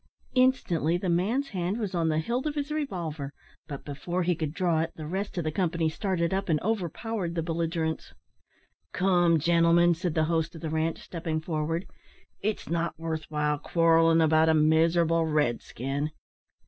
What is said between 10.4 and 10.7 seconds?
of